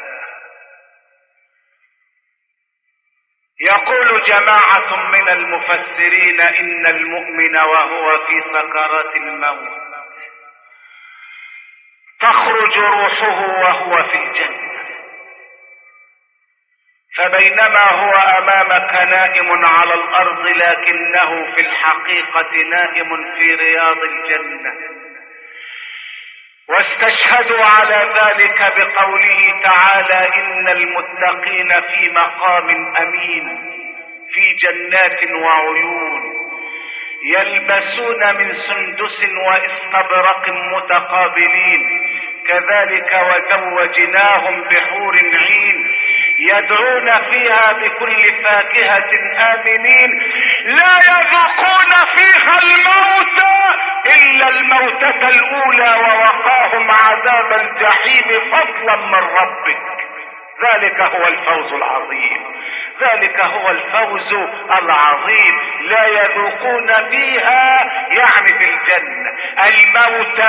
[3.62, 9.80] يقول جماعة من المفسرين إن المؤمن وهو في سكرات الموت
[12.22, 14.70] تخرج روحه وهو في الجنة.
[17.18, 24.99] فبينما هو امامك نائم على الأرض لكنه في الحقيقة نائم في رياض الجنة.
[26.80, 32.70] واستشهدوا على ذلك بقوله تعالى إن المتقين في مقام
[33.02, 33.58] أمين
[34.34, 36.22] في جنات وعيون
[37.24, 42.02] يلبسون من سندس واستبرق متقابلين
[42.48, 45.92] كذلك وزوجناهم بحور عين
[46.40, 49.10] يدعون فيها بكل فاكهة
[49.54, 50.22] آمنين
[50.66, 53.40] لا يذوقون فيها الموت
[54.18, 59.82] إلا الموتة الأولى ووقاهم عذاب الجحيم فضلا من ربك.
[60.64, 62.44] ذلك هو الفوز العظيم.
[63.02, 64.34] ذلك هو الفوز
[64.82, 65.60] العظيم.
[65.82, 69.32] لا يذوقون فيها يعني في الجنة.
[69.70, 70.40] الموت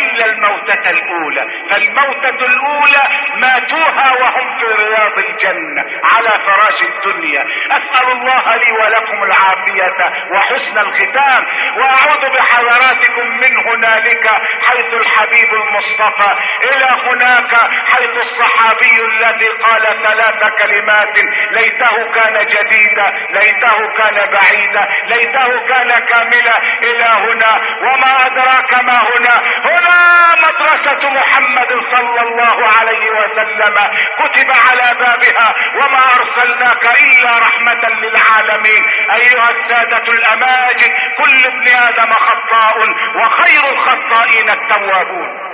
[0.00, 1.46] إلا الموتة الأولى.
[1.70, 3.02] فالموتة الأولى
[3.34, 5.84] ماتوها وهم في رياض الجنة
[6.14, 7.46] على فراش الدنيا.
[7.70, 9.98] أسأل الله لي ولكم العافية
[10.30, 11.46] وحسن الختام.
[11.76, 14.26] وأعوذ بحضراتكم من هنالك
[14.66, 16.30] حيث الحبيب المصطفى.
[16.64, 17.52] إلى هناك
[17.94, 21.18] حيث الصحابي الذي قال ثلاث كلمات
[21.50, 29.36] ليته كان جديدا ليته كان بعيدا ليته كان كاملا إلى هنا وما أدراك ما هنا؟
[29.70, 29.98] هنا
[30.44, 33.74] مدرسة محمد صلى الله عليه وسلم
[34.18, 38.82] كتب على بابها وما أرسلناك إلا رحمة للعالمين.
[39.10, 42.78] أيها السادة الأماجد كل ابن آدم خطاء
[43.16, 45.50] وخير الخطائين التوابون.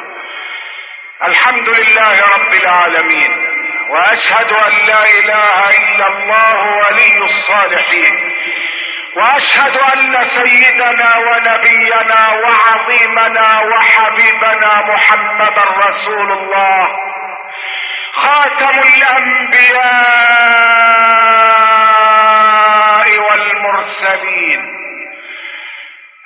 [1.28, 3.45] الحمد لله رب العالمين.
[3.90, 8.32] وأشهد أن لا إله إلا الله ولي الصالحين.
[9.16, 16.86] وأشهد أن سيدنا ونبينا وعظيمنا وحبيبنا محمدا رسول الله.
[18.12, 19.76] خاتم الأنبياء
[23.18, 24.60] والمرسلين.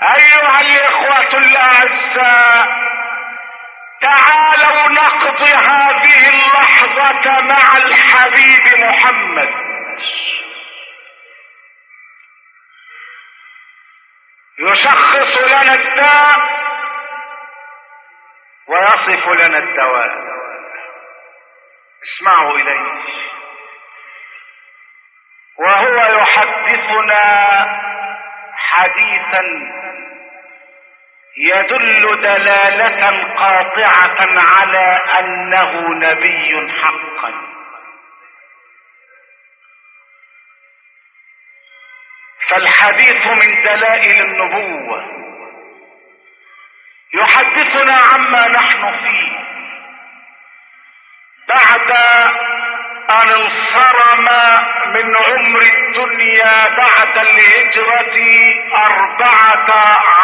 [0.02, 2.66] أيها الإخوة الأعزاء
[4.01, 9.70] تعالوا نقضي هذه اللحظة مع الحبيب محمد.
[14.59, 16.61] يشخص لنا الداء
[18.68, 20.40] ويصف لنا الدواء.
[22.05, 23.01] اسمعوا إليه.
[25.59, 27.24] وهو يحدثنا
[28.57, 29.42] حديثا
[31.37, 34.18] يدل دلالة قاطعة
[34.61, 37.33] على أنه نبي حقا.
[42.49, 45.20] فالحديث من دلائل النبوة.
[47.14, 49.51] يحدثنا عما نحن فيه.
[51.49, 51.93] بعد
[53.11, 54.26] أن انصرم
[54.86, 58.16] من عمر الدنيا بعد الهجرة
[58.88, 59.68] أربعة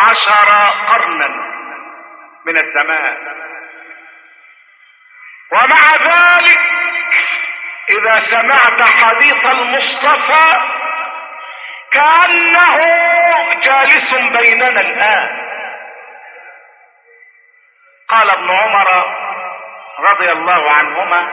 [0.02, 0.48] عشر
[0.88, 1.28] قرنا
[2.44, 3.16] من الزمان.
[5.52, 6.60] ومع ذلك
[7.90, 10.60] إذا سمعت حديث المصطفى
[11.92, 12.78] كأنه
[13.66, 15.46] جالس بيننا الآن.
[18.08, 19.04] قال ابن عمر
[19.98, 21.28] رضي الله عنهما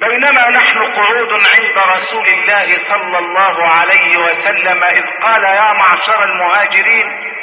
[0.00, 7.34] بينما نحن قعود عند رسول الله صلى الله عليه وسلم إذ قال يا معشر المهاجرين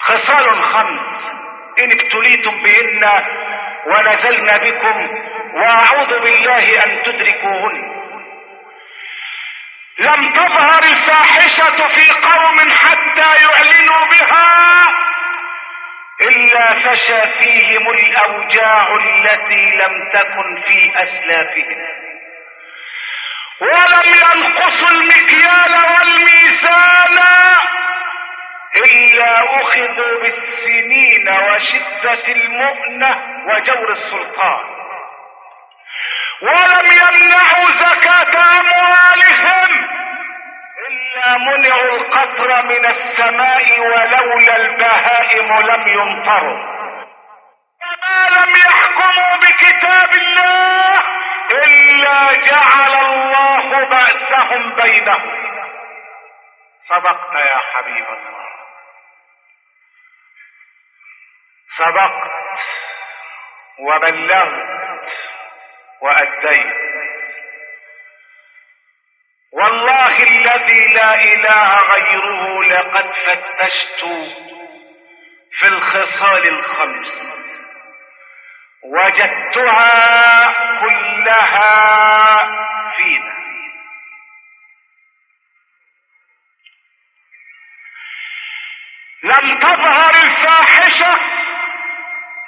[0.00, 1.00] خصال خمس
[1.82, 3.00] إن ابتليتم بهن
[3.86, 5.08] ونزلن بكم
[5.54, 8.00] وأعوذ بالله أن تدركوهن.
[9.98, 14.46] لم تظهر الفاحشة في قوم حتى يعلنوا بها
[16.28, 21.80] إلا فشى فيهم الأوجاع التي لم تكن في أسلافهم.
[23.60, 27.16] ولم ينقصوا المكيال والميزان
[28.76, 33.10] الا اخذوا بالسنين وشدة المؤنة
[33.46, 34.64] وجور السلطان.
[36.42, 39.69] ولم يمنعوا زكاة اموالهم
[41.28, 46.58] منعوا القطر من السماء ولولا البهائم لم يمطروا.
[47.82, 50.94] وما لم يحكموا بكتاب الله
[51.50, 55.50] إلا جعل الله بأسهم بينهم.
[56.88, 58.46] صدقت يا حبيب الله.
[61.76, 62.30] صدقت
[63.78, 65.08] وبلغت
[66.00, 66.89] وأديت.
[70.22, 74.04] الذي لا إله غيره لقد فتشت
[75.52, 77.08] في الخصال الخمس.
[78.84, 79.90] وجدتها
[80.80, 81.68] كلها
[82.96, 83.40] فينا.
[89.22, 91.20] لم تظهر الفاحشة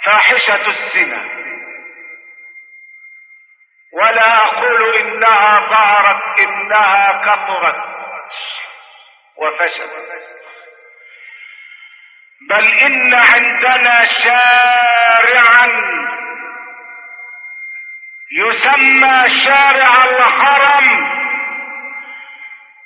[0.05, 1.43] فاحشة الزنا.
[3.93, 5.12] ولا انها ظهرت
[7.23, 7.77] انها كثرت
[9.37, 9.91] وفشت
[12.49, 15.67] بل إن عندنا شارعا
[18.33, 21.13] يسمى شارع الحرم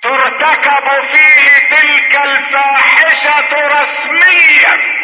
[0.03, 4.97] ترتكب فيه تلك الفاحشة رسميا.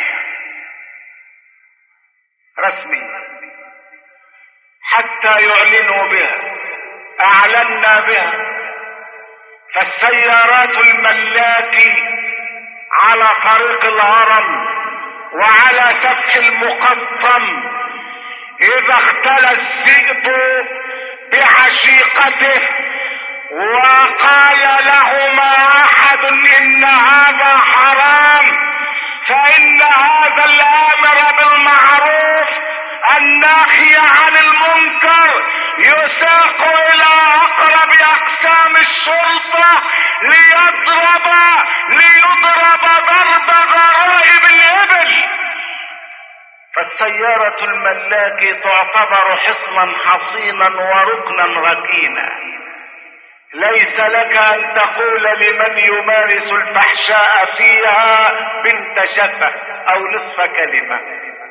[2.59, 3.23] رسميا.
[4.83, 6.35] حتى يعلنوا بها
[7.21, 8.52] أعلنا بها.
[9.75, 11.95] فالسيارات الملاكي
[13.03, 14.67] على طريق الهرم
[15.33, 17.63] وعلى سفح المقطم
[18.63, 20.33] إذا اختلى الذئب
[21.33, 22.69] بعشيقته
[23.51, 25.53] وقال لهما
[25.85, 26.25] أحد
[26.61, 28.47] إن هذا حرام
[29.29, 32.49] فإن هذا الأمر بالمعروف
[33.19, 35.43] الناهي عن المنكر
[35.79, 39.32] يساق إلى أقرب أقسام الشرطة
[40.23, 41.27] ليضرب
[41.89, 45.15] ليضرب ضرب غرائب الإبل.
[46.75, 52.29] فالسيارة الملاك تعتبر حصنا حصينا وركنا ركينا
[53.55, 58.29] ليس لك أن تقول لمن يمارس الفحشاء فيها
[58.65, 59.53] بنت شفة
[59.95, 61.01] أو نصف كلمة.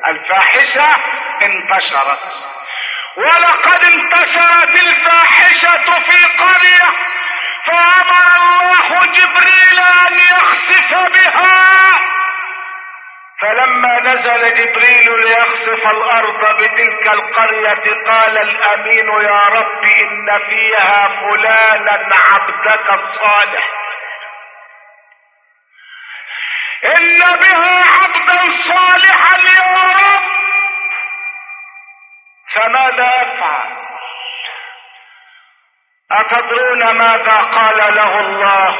[0.06, 0.90] الفاحشة
[1.44, 2.20] انتشرت.
[3.16, 6.88] ولقد انتشرت الفاحشة في قرية
[7.66, 11.62] فامر الله جبريل أن يخسف بها.
[13.40, 22.92] فلما نزل جبريل ليخسف الأرض بتلك القرية قال الأمين يا رب إن فيها فلانا عبدك
[22.92, 23.64] الصالح.
[26.84, 30.22] إن بها عبدا صالحا يا رب.
[32.54, 33.91] فماذا افعل
[36.12, 38.76] أتدرون ماذا قال له الله؟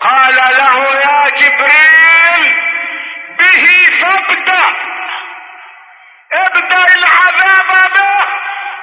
[0.00, 2.54] قال له يا جبريل
[3.38, 3.64] به
[4.00, 4.66] فابدأ.
[6.32, 8.24] ابدأ العذاب به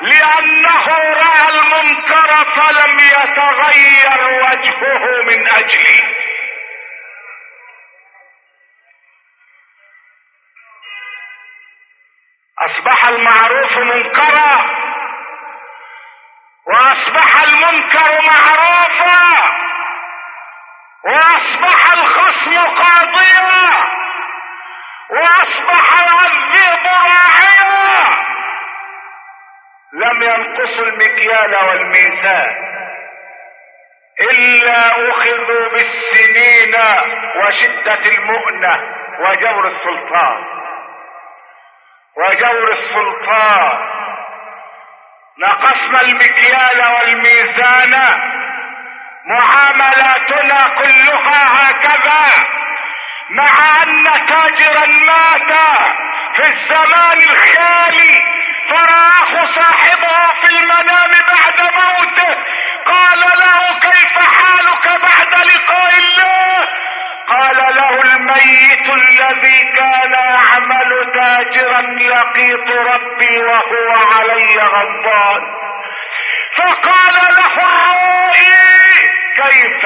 [0.01, 6.01] لأنه رأى المنكر فلم يتغير وجهه من أجله.
[12.59, 14.86] أصبح المعروف منكرا.
[16.77, 19.43] وأصبح المنكر معروفا.
[21.03, 23.65] وأصبح الخصم قاضيا.
[25.09, 25.85] وأصبح
[26.25, 28.17] الذئب راعيا.
[29.93, 32.77] لم ينقصوا المكيال والميزان.
[34.21, 36.75] إلا أخذوا بالسنين
[37.35, 40.43] وشدة المؤنة وجور السلطان.
[42.17, 44.06] وجور السلطان.
[45.39, 47.93] نقصنا المكيال والميزان.
[49.25, 52.45] معاملاتنا كلها هكذا
[53.29, 55.53] مع أن تاجرا مات
[56.35, 58.13] في الزمان الخالي
[58.69, 62.33] فرآه صاحبه في المنام بعد موته.
[62.85, 66.67] قال له كيف حالك بعد لقاء الله؟
[67.27, 75.41] قال له الميت الذي كان يعمل تاجرا لقيت ربي وهو علي غضبان.
[76.57, 78.87] فقال له الرائي
[79.37, 79.83] كيف؟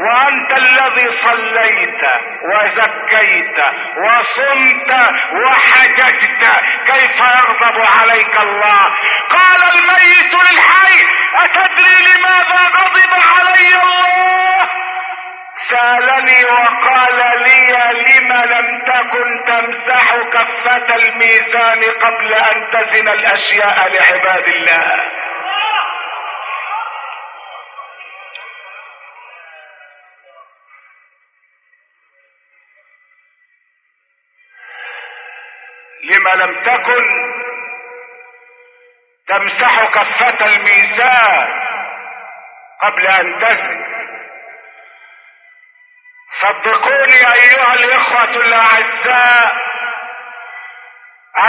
[0.00, 2.02] وأنت الذي صليت
[2.42, 3.58] وزكيت
[3.96, 4.90] وصمت
[5.32, 6.44] وحججت
[6.86, 8.84] كيف يغضب عليك الله؟
[9.30, 10.96] قال الميت للحي
[20.72, 25.00] كفة الميزان قبل أن تزن الأشياء لعباد الله.
[36.04, 37.04] لما لم تكن
[39.28, 41.62] تمسح كفة الميزان
[42.82, 43.84] قبل أن تزن.
[46.42, 49.71] صدقوني أيها الإخوة الأعزاء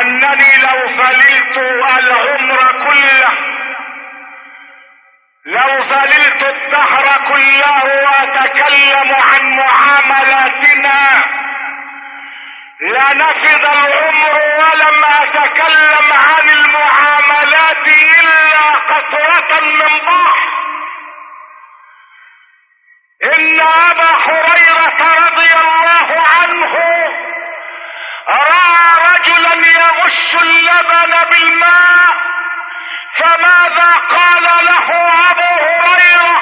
[0.01, 3.33] أنني لو ظللت العمر كله
[5.45, 7.83] لو ظللت الدهر كله
[8.23, 11.25] نتكلم عن معاملاتنا
[12.81, 17.87] لنفذ العمر ولم أتكلم عن المعاملات
[18.19, 20.49] إلا قطرة من بحر
[23.23, 26.73] إن أبا هريرة رضي الله عنه
[28.29, 28.62] رأى
[30.03, 32.13] يغش اللبن بالماء؟
[33.17, 36.41] فماذا قال له أبو هريرة؟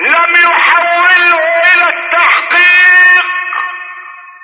[0.00, 3.24] لم يحوله إلى التحقيق.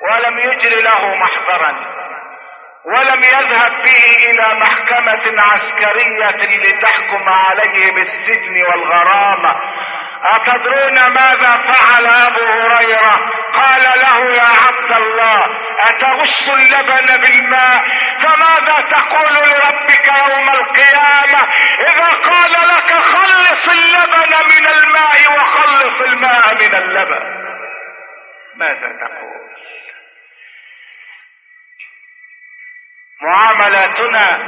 [0.01, 1.97] ولم يجر له محضرا.
[2.85, 9.61] ولم يذهب به إلى محكمة عسكرية لتحكم عليه بالسجن والغرامة.
[10.25, 15.45] أتدرون ماذا فعل أبو هريرة؟ قال له يا عبد الله
[15.89, 17.85] أتغش اللبن بالماء؟
[18.23, 21.39] فماذا تقول لربك يوم القيامة؟
[21.81, 27.47] إذا قال لك خلص اللبن من الماء وخلص الماء من اللبن.
[28.57, 29.37] ماذا تقول؟
[33.23, 34.39] معاملاتنا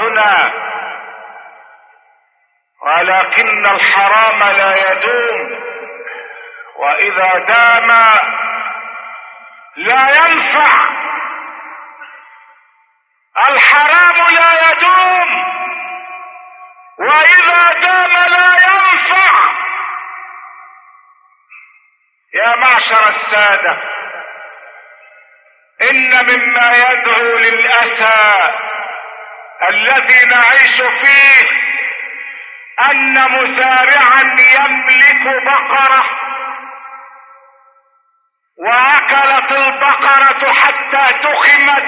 [0.00, 0.52] معاملاتنا
[2.82, 5.60] ولكن الحرام لا يدوم
[6.76, 7.86] وإذا دام
[9.76, 10.86] لا ينفع
[13.50, 15.44] الحرام لا يدوم
[16.98, 19.36] وإذا دام لا ينفع
[22.34, 23.78] يا معشر السادة
[25.90, 28.52] إن مما يدعو للأسى
[29.70, 31.48] الذي نعيش فيه
[32.90, 36.04] أن مزارعا يملك بقرة.
[38.58, 41.86] وأكلت البقرة حتى تخمت.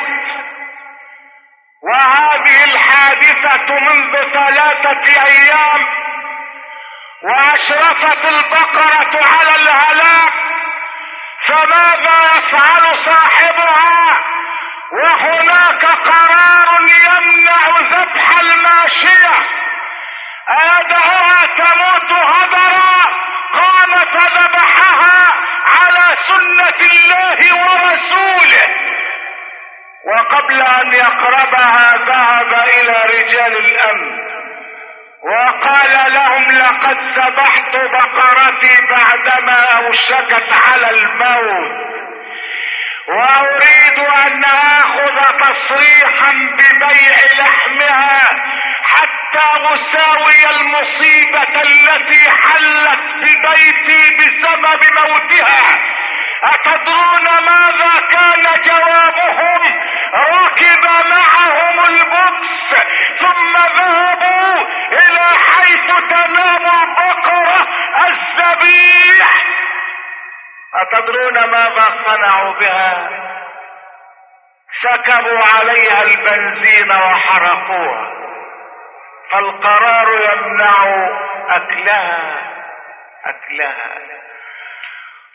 [1.83, 5.87] وهذه الحادثة منذ ثلاثة أيام.
[7.22, 10.33] وأشرفت البقرة على الهلاك.
[11.47, 14.38] فماذا يفعل صاحبها؟
[14.93, 19.34] وهناك قرار يمنع ذبح الماشية.
[20.51, 22.99] أيدعها تموت هدرا
[23.53, 25.30] قام فذبحها
[25.78, 28.66] على سنة الله ورسوله.
[30.05, 34.28] وقبل أن يقربها ذهب إلى رجال الأمن.
[35.22, 41.98] وقال لهم لقد ذبحت بقرتي بعدما أوشكت على الموت.
[43.09, 48.21] وأريد أن آخذ تصريحا ببيع لحمها
[48.83, 55.69] حتى أساوي المصيبة التي حلت ببيتي بسبب موتها.
[56.45, 59.63] أتدرون ماذا كان جوابهم؟
[60.15, 62.81] ركب معهم البؤس
[63.21, 64.61] ثم ذهبوا
[64.93, 67.69] إلى حيث تنام البقرة
[68.07, 69.29] الذبيح
[70.75, 73.11] أتدرون ماذا صنعوا بها؟
[74.83, 78.12] سكبوا عليها البنزين وحرقوها.
[79.31, 81.09] فالقرار يمنع
[81.49, 82.37] أكلها.
[83.25, 83.91] أكلها.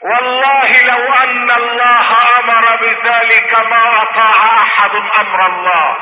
[0.01, 5.97] والله لو أن الله أمر بذلك ما أطاع أحد أمر الله.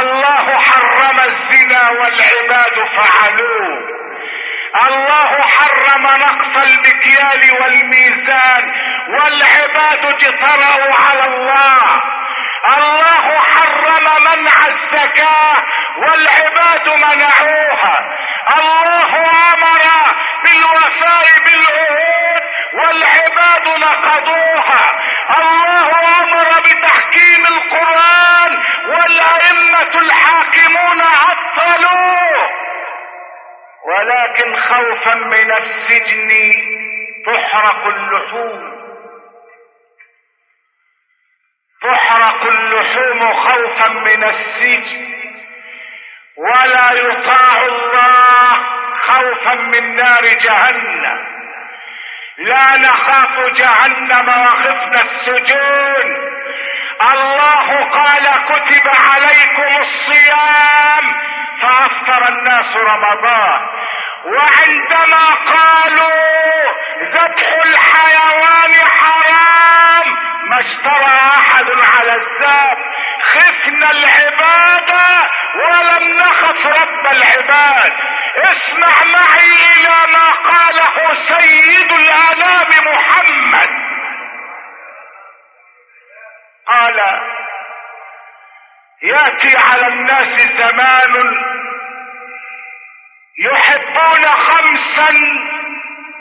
[0.00, 4.07] الله حرم الزنا والعباد فعلوه.
[4.76, 8.74] الله حرم نقص المكيال والميزان
[9.08, 12.02] والعباد اجترأوا على الله.
[12.76, 15.56] الله حرم منع الزكاة
[15.96, 17.96] والعباد منعوها.
[18.58, 19.10] الله
[19.52, 19.84] آمر
[20.44, 22.42] بالوفاء بالعهود
[22.74, 24.84] والعباد نقضوها.
[25.40, 25.90] الله
[26.20, 28.52] آمر بتحكيم القرآن
[28.88, 31.00] والأئمة الحاكمون
[33.88, 36.30] ولكن خوفا من السجن
[37.26, 38.78] تحرق اللحوم.
[41.82, 45.18] تحرق اللحوم خوفا من السجن.
[46.36, 48.66] ولا يطاع الله
[49.08, 51.18] خوفا من نار جهنم.
[52.38, 56.28] لا نخاف جهنم وخفنا السجون.
[57.14, 61.04] الله قال كتب عليكم الصيام
[61.62, 63.68] فأفطر الناس رمضان.
[64.24, 70.06] وعندما قالوا ذبح الحيوان حرام
[70.48, 72.78] ما اشترى أحد على الذات
[73.30, 77.92] خفنا العبادة ولم نخف رب العباد.
[78.36, 83.70] اسمع معي إلى ما قاله سيد الانام محمد
[86.66, 87.00] قال
[89.08, 91.12] يأتي على الناس زمان
[93.38, 95.10] يحبون خمسا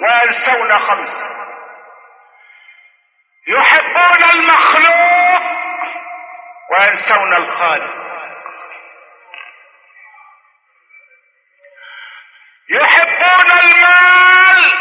[0.02, 1.28] وينسون خمسا.
[3.48, 5.42] يحبون المخلوق
[6.72, 7.94] وينسون الخالق.
[12.70, 14.74] يحبون المال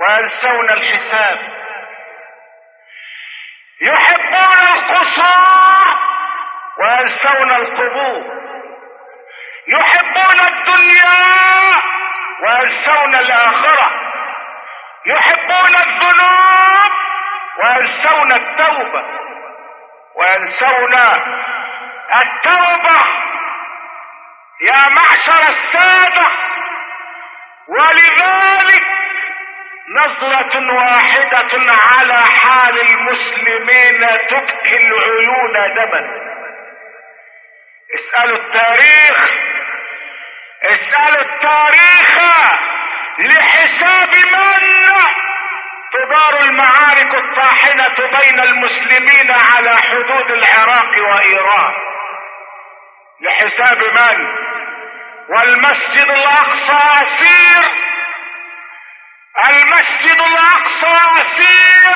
[0.00, 1.38] وينسون الحساب.
[3.80, 5.71] يحبون القصور
[6.82, 8.42] وينسون القبور.
[9.68, 11.18] يحبون الدنيا
[12.42, 13.90] وينسون الآخرة.
[15.06, 16.92] يحبون الذنوب
[17.58, 19.04] وينسون التوبة.
[20.16, 20.94] وينسون
[22.14, 22.98] التوبة
[24.60, 26.28] يا معشر السادة.
[27.68, 28.84] ولذلك
[29.88, 31.52] نظرة واحدة
[31.92, 36.31] على حال المسلمين تبكي العيون دما.
[37.94, 39.30] اسألوا التاريخ.
[40.62, 42.18] اسألوا التاريخ.
[43.18, 44.62] لحساب من؟
[45.92, 51.72] تدار المعارك الطاحنة بين المسلمين على حدود العراق وإيران.
[53.20, 54.36] لحساب من؟
[55.28, 57.62] والمسجد الأقصى أسير.
[59.50, 61.94] المسجد الأقصى أسير.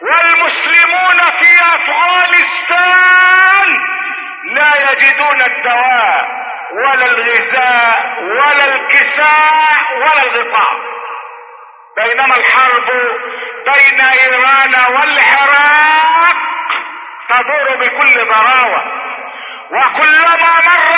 [0.00, 2.78] والمسلمون في أفغانستان.
[4.44, 6.28] لا يجدون الدواء
[6.72, 10.78] ولا الغذاء ولا الكساء ولا الغطاء.
[11.96, 12.90] بينما الحرب
[13.66, 16.36] بين إيران والعراق
[17.28, 18.82] تدور بكل ضراوة
[19.70, 20.92] وكلما مر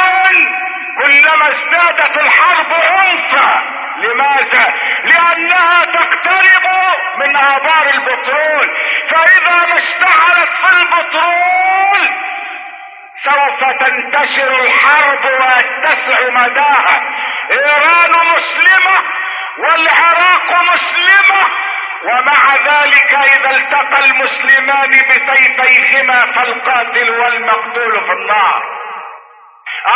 [0.00, 0.50] يوم
[0.98, 3.62] كلما ازدادت الحرب عنفا
[3.96, 4.74] لماذا؟
[5.04, 6.66] لأنها تقترب
[7.16, 8.76] من آبار البترول.
[9.10, 12.29] فإذا ما اشتعلت في البترول
[13.24, 17.14] سوف تنتشر الحرب ويتسع مداها.
[17.50, 18.96] إيران مسلمة
[19.58, 21.42] والعراق مسلمة
[22.02, 28.62] ومع ذلك إذا التقى المسلمان بسيفيهما فالقاتل والمقتول في النار.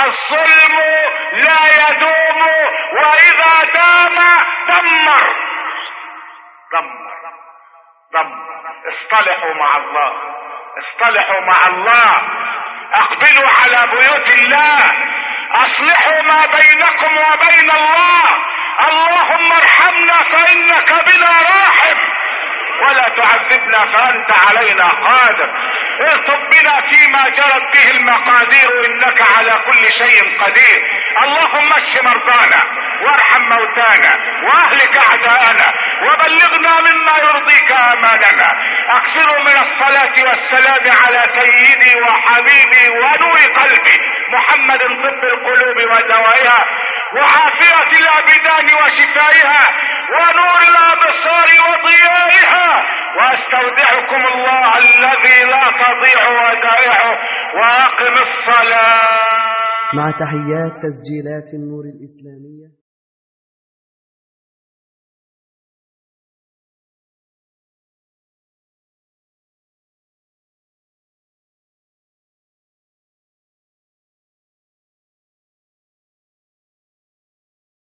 [0.02, 0.78] الظلم
[1.32, 2.42] لا يدوم
[2.92, 4.22] وإذا دام
[4.68, 5.34] دمر.
[6.72, 7.12] دمر.
[8.12, 8.54] دمر.
[8.88, 10.12] اصطلحوا مع الله.
[10.78, 12.12] اصطلحوا مع الله.
[13.02, 14.78] أقبلوا على بيوت الله.
[15.54, 18.24] أصلحوا ما بينكم وبين الله.
[18.88, 21.98] اللهم ارحمنا فإنك بنا راحم.
[22.82, 25.48] ولا تعذبنا فأنت علينا قادر.
[26.00, 30.78] ارتب بنا فيما جرت به المقادير إنك على كل شيء قدير.
[31.24, 32.60] اللهم اشف مرضانا
[33.02, 34.12] وارحم موتانا
[34.44, 35.68] وأهلك أعداءنا
[36.02, 38.48] وبلغنا مما يرضيك امالنا
[38.88, 43.96] اكثروا من الصلاة والسلام على سيدي وحبيبي ونور قلبي
[44.28, 46.64] محمد طب القلوب ودوائها.
[47.16, 49.64] وعافية الابدان وشفائها
[50.14, 52.68] ونور الأبصار وضيائها.
[53.18, 57.18] وأستودعكم الله الذي لا تضيع ودائعه
[57.54, 59.54] وأقم الصلاة.
[59.94, 62.83] مع تحيات تسجيلات النور الإسلامية.